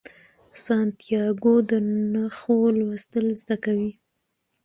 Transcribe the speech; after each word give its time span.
سانتیاګو 0.65 1.55
د 1.69 1.71
نښو 2.13 2.57
لوستل 2.77 3.25
زده 3.41 3.55
کوي. 3.65 3.91